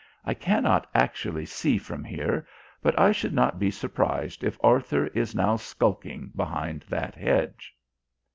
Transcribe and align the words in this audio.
I 0.25 0.33
cannot 0.33 0.89
actually 0.95 1.45
see 1.45 1.77
from 1.77 2.03
here, 2.03 2.47
but 2.81 2.99
I 2.99 3.11
should 3.11 3.33
not 3.35 3.59
be 3.59 3.69
surprised 3.69 4.43
if 4.43 4.57
Arthur 4.63 5.05
is 5.05 5.35
now 5.35 5.57
skulking 5.57 6.31
behind 6.35 6.81
that 6.89 7.13
hedge." 7.13 7.75